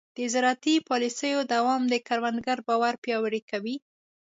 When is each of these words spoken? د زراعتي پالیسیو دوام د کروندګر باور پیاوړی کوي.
د 0.17 0.19
زراعتي 0.33 0.75
پالیسیو 0.89 1.39
دوام 1.53 1.81
د 1.89 1.95
کروندګر 2.07 2.57
باور 2.67 2.93
پیاوړی 3.03 3.41
کوي. 3.51 3.75